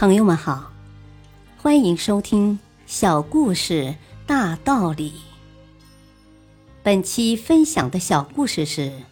[0.00, 0.72] 朋友们好，
[1.58, 5.10] 欢迎收听《小故事大道理》。
[6.82, 9.02] 本期分享的小故事是：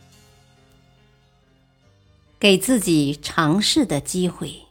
[2.40, 4.62] 给自己尝试的机会。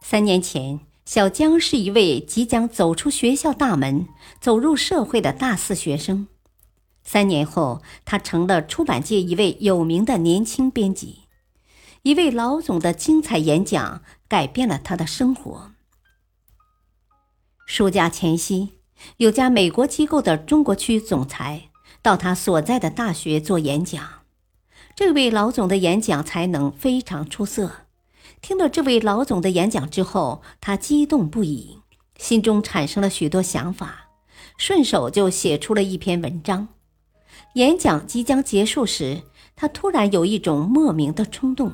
[0.00, 4.06] 三年前，小江是一位即将走出学校大门、
[4.40, 6.28] 走入社会的大四学生。
[7.02, 11.23] 三年后，他成了出版界一位有名的年轻编辑。
[12.04, 15.72] 一位老总的精彩演讲改变了他的生活。
[17.64, 18.74] 暑假前夕，
[19.16, 21.70] 有家美国机构的中国区总裁
[22.02, 24.06] 到他所在的大学做演讲。
[24.94, 27.86] 这位老总的演讲才能非常出色。
[28.42, 31.78] 听了这位老总的演讲之后，他激动不已，
[32.18, 34.10] 心中产生了许多想法，
[34.58, 36.68] 顺手就写出了一篇文章。
[37.54, 39.22] 演讲即将结束时，
[39.56, 41.72] 他突然有一种莫名的冲动。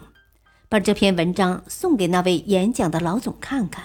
[0.70, 3.85] 把这篇文章送给那位演讲的老总看看。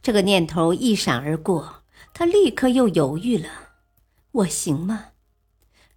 [0.00, 1.82] 这个念头一闪而过，
[2.14, 3.48] 他立刻又犹豫了
[4.32, 5.08] ：“我行吗？”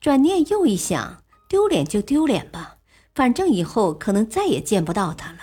[0.02, 2.80] 转念又一想，丢脸就丢脸吧，
[3.16, 5.40] 反正以后可能再也见不到他了。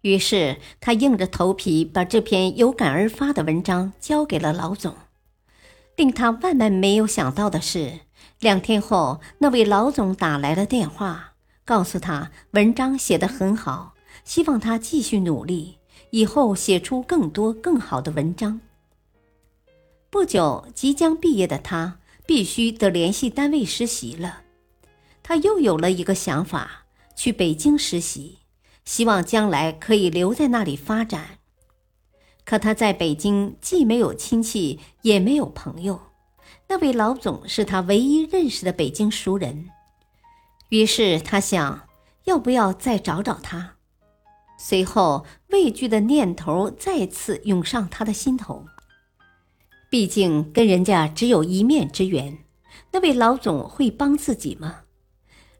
[0.00, 4.94] 于是他硬着头皮把这篇有感而发的文章交给了老总。
[5.94, 8.00] 令他万万没有想到的是，
[8.40, 11.34] 两天后，那位老总打来了电话。
[11.66, 15.78] 告诉他文章写得很好，希望他继续努力，
[16.10, 18.60] 以后写出更多更好的文章。
[20.08, 24.42] 不久，即将毕业的他必须得联系单位实习了。
[25.24, 26.84] 他又有了一个想法，
[27.16, 28.38] 去北京实习，
[28.84, 31.38] 希望将来可以留在那里发展。
[32.44, 36.00] 可他在北京既没有亲戚，也没有朋友，
[36.68, 39.68] 那位老总是他唯一认识的北京熟人。
[40.70, 41.88] 于是他想，
[42.24, 43.74] 要不要再找找他？
[44.58, 48.66] 随后畏惧的念头再次涌上他的心头。
[49.88, 52.38] 毕竟跟人家只有一面之缘，
[52.90, 54.80] 那位老总会帮自己吗？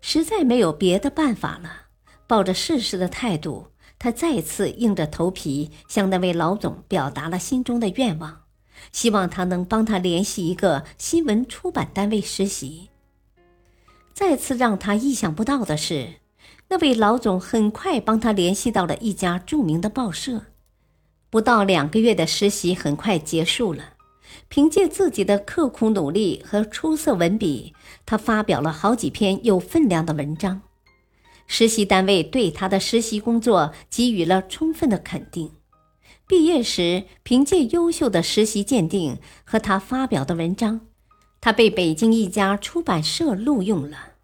[0.00, 1.82] 实在没有别的办法了，
[2.26, 3.68] 抱着试试的态度，
[3.98, 8.42] 他再次硬着头皮向那位老总表达了心中的愿望，
[8.92, 12.90] 希望他能帮他联系一个新闻出版单位实习。
[14.16, 16.14] 再次让他意想不到的是，
[16.68, 20.46] 那位老总很快帮他联系到了一家著名的报社。
[21.28, 23.92] 不到两个月的实习很快结束了，
[24.48, 27.74] 凭借自己的刻苦努力和出色文笔，
[28.06, 30.62] 他发表了好几篇有分量的文章。
[31.46, 35.50] 实习单位对他的实习工作给予了充分的肯定。
[36.26, 40.80] 毕业时，凭借优秀的实习鉴定和他发表的文章。
[41.46, 44.14] 他被北京一家出版社录用了。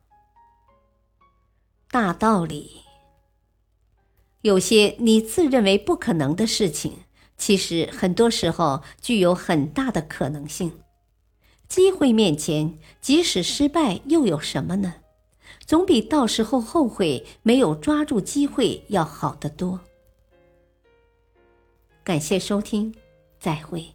[1.88, 2.80] 大道理，
[4.40, 7.04] 有些你自认为不可能的事情，
[7.36, 10.80] 其实很多时候具有很大的可能性。
[11.68, 14.94] 机会面前，即使失败又有什么呢？
[15.64, 19.78] 总比到时候后悔没有抓住机会要好得多。
[22.02, 22.92] 感谢收听，
[23.38, 23.94] 再会。